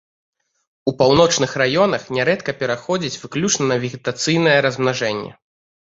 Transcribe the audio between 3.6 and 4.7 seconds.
на вегетацыйнае